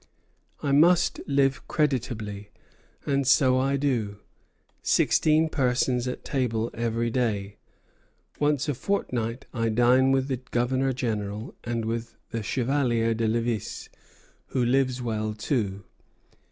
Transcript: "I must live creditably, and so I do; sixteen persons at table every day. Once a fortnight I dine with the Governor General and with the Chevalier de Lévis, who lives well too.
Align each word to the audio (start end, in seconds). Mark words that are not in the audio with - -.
"I 0.63 0.71
must 0.71 1.19
live 1.27 1.67
creditably, 1.67 2.49
and 3.05 3.27
so 3.27 3.59
I 3.59 3.77
do; 3.77 4.17
sixteen 4.81 5.47
persons 5.47 6.07
at 6.07 6.25
table 6.25 6.71
every 6.73 7.11
day. 7.11 7.57
Once 8.39 8.67
a 8.67 8.73
fortnight 8.73 9.45
I 9.53 9.69
dine 9.69 10.11
with 10.11 10.27
the 10.27 10.37
Governor 10.37 10.91
General 10.91 11.53
and 11.63 11.85
with 11.85 12.15
the 12.31 12.41
Chevalier 12.41 13.13
de 13.13 13.27
Lévis, 13.27 13.89
who 14.47 14.65
lives 14.65 15.03
well 15.03 15.35
too. 15.35 15.83